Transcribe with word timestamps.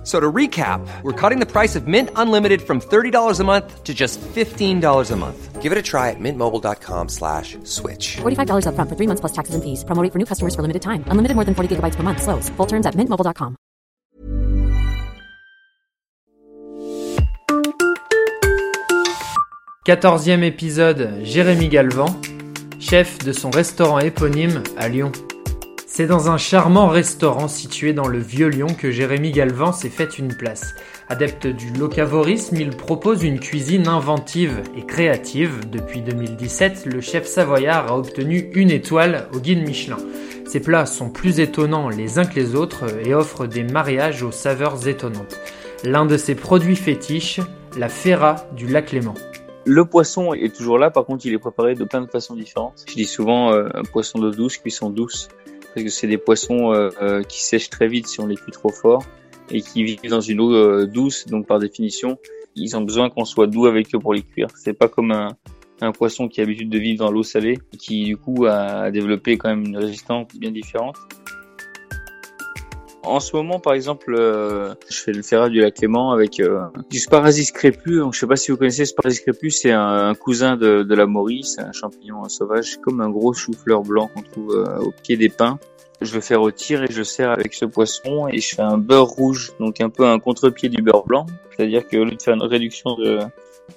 F- 0.00 0.06
So 0.06 0.18
to 0.18 0.32
recap, 0.32 0.80
we're 1.02 1.12
cutting 1.12 1.40
the 1.40 1.46
price 1.46 1.76
of 1.76 1.86
Mint 1.86 2.08
Unlimited 2.16 2.62
from 2.62 2.80
$30 2.80 3.38
a 3.38 3.44
month 3.44 3.84
to 3.84 3.92
just 3.92 4.18
$15 4.34 5.10
a 5.10 5.16
month. 5.16 5.60
Give 5.60 5.72
it 5.72 5.76
a 5.76 5.82
try 5.82 6.08
at 6.08 6.16
mintmobile.com 6.18 7.10
slash 7.10 7.58
switch. 7.64 8.16
$45 8.22 8.64
upfront 8.64 8.88
for 8.88 8.96
three 8.96 9.06
months 9.06 9.20
plus 9.20 9.32
taxes 9.32 9.54
and 9.54 9.62
fees. 9.62 9.84
Promo 9.84 10.02
rate 10.02 10.10
for 10.10 10.18
new 10.18 10.24
customers 10.24 10.54
for 10.54 10.62
limited 10.62 10.80
time. 10.80 11.04
Unlimited 11.08 11.34
more 11.36 11.44
than 11.44 11.54
40 11.54 11.76
gigabytes 11.76 11.96
per 11.96 12.02
month. 12.02 12.22
Slows. 12.22 12.48
Full 12.56 12.66
terms 12.66 12.86
at 12.86 12.94
mintmobile.com. 12.96 13.56
Quatorzième 19.84 20.42
épisode, 20.42 21.10
Jérémy 21.22 21.68
Galvan, 21.68 22.06
chef 22.78 23.18
de 23.18 23.32
son 23.32 23.50
restaurant 23.50 23.98
éponyme 23.98 24.62
à 24.76 24.88
Lyon. 24.88 25.10
C'est 26.00 26.06
dans 26.06 26.30
un 26.30 26.38
charmant 26.38 26.88
restaurant 26.88 27.46
situé 27.46 27.92
dans 27.92 28.08
le 28.08 28.16
vieux 28.16 28.48
Lyon 28.48 28.68
que 28.68 28.90
Jérémy 28.90 29.32
Galvan 29.32 29.70
s'est 29.70 29.90
fait 29.90 30.18
une 30.18 30.34
place. 30.34 30.74
Adepte 31.10 31.46
du 31.46 31.74
locavorisme, 31.74 32.56
il 32.56 32.70
propose 32.70 33.22
une 33.22 33.38
cuisine 33.38 33.86
inventive 33.86 34.62
et 34.74 34.86
créative. 34.86 35.68
Depuis 35.70 36.00
2017, 36.00 36.86
le 36.86 37.02
chef 37.02 37.26
savoyard 37.26 37.92
a 37.92 37.98
obtenu 37.98 38.50
une 38.54 38.70
étoile 38.70 39.28
au 39.34 39.40
guide 39.40 39.62
Michelin. 39.68 39.98
Ses 40.46 40.60
plats 40.60 40.86
sont 40.86 41.10
plus 41.10 41.38
étonnants 41.38 41.90
les 41.90 42.18
uns 42.18 42.24
que 42.24 42.36
les 42.36 42.54
autres 42.54 42.86
et 43.04 43.12
offrent 43.12 43.46
des 43.46 43.64
mariages 43.64 44.22
aux 44.22 44.32
saveurs 44.32 44.88
étonnantes. 44.88 45.38
L'un 45.84 46.06
de 46.06 46.16
ses 46.16 46.34
produits 46.34 46.76
fétiches, 46.76 47.40
la 47.76 47.90
ferra 47.90 48.36
du 48.56 48.66
lac 48.66 48.92
Léman. 48.92 49.12
Le 49.66 49.84
poisson 49.84 50.32
est 50.32 50.56
toujours 50.56 50.78
là, 50.78 50.90
par 50.90 51.04
contre 51.04 51.26
il 51.26 51.34
est 51.34 51.38
préparé 51.38 51.74
de 51.74 51.84
plein 51.84 52.00
de 52.00 52.10
façons 52.10 52.36
différentes. 52.36 52.86
Je 52.88 52.94
dis 52.94 53.04
souvent 53.04 53.52
euh, 53.52 53.68
poisson 53.92 54.18
d'eau 54.18 54.30
douce, 54.30 54.56
cuisson 54.56 54.88
douce, 54.88 55.28
parce 55.74 55.84
que 55.84 55.90
c'est 55.90 56.06
des 56.06 56.18
poissons 56.18 56.72
euh, 56.72 56.90
euh, 57.00 57.22
qui 57.22 57.42
sèchent 57.42 57.70
très 57.70 57.88
vite 57.88 58.06
si 58.06 58.20
on 58.20 58.26
les 58.26 58.36
cuit 58.36 58.52
trop 58.52 58.70
fort 58.70 59.04
et 59.50 59.60
qui 59.60 59.82
vivent 59.84 60.08
dans 60.08 60.20
une 60.20 60.40
eau 60.40 60.54
euh, 60.54 60.86
douce, 60.86 61.26
donc 61.26 61.46
par 61.46 61.58
définition 61.58 62.18
ils 62.56 62.76
ont 62.76 62.80
besoin 62.82 63.10
qu'on 63.10 63.24
soit 63.24 63.46
doux 63.46 63.66
avec 63.66 63.94
eux 63.94 63.98
pour 63.98 64.12
les 64.12 64.22
cuire. 64.22 64.48
C'est 64.56 64.72
pas 64.72 64.88
comme 64.88 65.12
un, 65.12 65.36
un 65.80 65.92
poisson 65.92 66.28
qui 66.28 66.40
a 66.40 66.44
l'habitude 66.44 66.68
de 66.68 66.78
vivre 66.78 66.98
dans 66.98 67.10
l'eau 67.10 67.22
salée, 67.22 67.58
qui 67.78 68.04
du 68.04 68.16
coup 68.16 68.46
a 68.46 68.90
développé 68.90 69.38
quand 69.38 69.48
même 69.48 69.64
une 69.64 69.76
résistance 69.76 70.26
bien 70.34 70.50
différente. 70.50 70.96
En 73.02 73.18
ce 73.18 73.34
moment, 73.34 73.58
par 73.58 73.72
exemple, 73.72 74.14
euh, 74.18 74.74
je 74.90 74.98
fais 74.98 75.12
le 75.12 75.22
ferrat 75.22 75.48
du 75.48 75.60
lac 75.60 75.74
avec 76.12 76.38
euh, 76.38 76.64
du 76.90 76.98
Sparasis 76.98 77.50
crépus. 77.50 77.98
Donc, 77.98 78.12
je 78.12 78.20
sais 78.20 78.26
pas 78.26 78.36
si 78.36 78.50
vous 78.50 78.58
connaissez 78.58 78.84
Sparasis 78.84 79.20
crépus, 79.20 79.58
c'est 79.62 79.72
un, 79.72 80.08
un 80.08 80.14
cousin 80.14 80.56
de, 80.56 80.82
de 80.82 80.94
la 80.94 81.06
Maurice, 81.06 81.58
un 81.58 81.72
champignon 81.72 82.28
sauvage, 82.28 82.78
comme 82.82 83.00
un 83.00 83.08
gros 83.08 83.32
chou-fleur 83.32 83.82
blanc 83.82 84.10
qu'on 84.14 84.22
trouve 84.22 84.54
euh, 84.54 84.78
au 84.80 84.92
pied 84.92 85.16
des 85.16 85.30
pins. 85.30 85.58
Je 86.02 86.14
le 86.14 86.20
fais 86.20 86.34
rôtir 86.34 86.82
et 86.82 86.90
je 86.90 87.02
sers 87.02 87.30
avec 87.30 87.54
ce 87.54 87.64
poisson 87.64 88.28
et 88.28 88.38
je 88.38 88.54
fais 88.54 88.62
un 88.62 88.78
beurre 88.78 89.08
rouge, 89.08 89.52
donc 89.60 89.80
un 89.80 89.90
peu 89.90 90.06
un 90.06 90.18
contre-pied 90.18 90.68
du 90.68 90.82
beurre 90.82 91.04
blanc. 91.04 91.26
C'est-à-dire 91.56 91.86
que 91.86 91.96
au 91.96 92.04
lieu 92.04 92.16
de 92.16 92.22
faire 92.22 92.34
une 92.34 92.42
réduction 92.42 92.96
de 92.96 93.20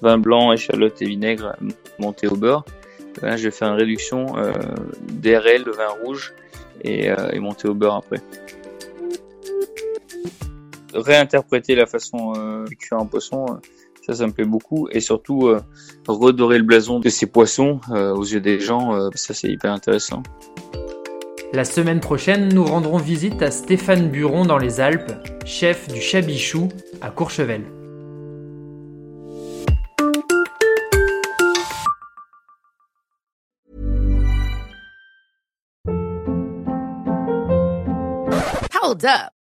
vin 0.00 0.18
blanc, 0.18 0.52
échalote 0.52 1.00
et 1.02 1.06
vinaigre 1.06 1.54
monté 1.98 2.26
au 2.26 2.36
beurre, 2.36 2.64
là 3.22 3.36
je 3.36 3.50
fais 3.50 3.66
une 3.66 3.74
réduction 3.74 4.38
euh, 4.38 4.52
d'RL, 5.02 5.64
de 5.64 5.70
vin 5.70 5.88
rouge 6.02 6.34
et, 6.82 7.10
euh, 7.10 7.30
et 7.32 7.40
monté 7.40 7.68
au 7.68 7.74
beurre 7.74 7.96
après 7.96 8.22
réinterpréter 10.94 11.74
la 11.74 11.86
façon 11.86 12.32
euh, 12.36 12.64
de 12.64 12.74
cuire 12.74 12.98
un 12.98 13.06
poisson, 13.06 13.46
euh, 13.48 13.54
ça, 14.06 14.14
ça 14.14 14.26
me 14.26 14.32
plaît 14.32 14.44
beaucoup. 14.44 14.88
Et 14.90 15.00
surtout, 15.00 15.48
euh, 15.48 15.60
redorer 16.06 16.58
le 16.58 16.64
blason 16.64 17.00
de 17.00 17.08
ces 17.08 17.26
poissons 17.26 17.80
euh, 17.90 18.14
aux 18.14 18.24
yeux 18.24 18.40
des 18.40 18.60
gens, 18.60 18.94
euh, 18.94 19.08
ça, 19.14 19.34
c'est 19.34 19.48
hyper 19.48 19.72
intéressant. 19.72 20.22
La 21.52 21.64
semaine 21.64 22.00
prochaine, 22.00 22.52
nous 22.52 22.64
rendrons 22.64 22.98
visite 22.98 23.40
à 23.40 23.50
Stéphane 23.50 24.10
Buron 24.10 24.44
dans 24.44 24.58
les 24.58 24.80
Alpes, 24.80 25.12
chef 25.46 25.88
du 25.88 26.00
Chabichou 26.00 26.68
à 27.00 27.10
Courchevel. 27.10 27.62
Hold 38.82 39.06
up. 39.06 39.43